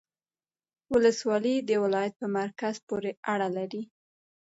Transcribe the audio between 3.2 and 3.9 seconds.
اړه لري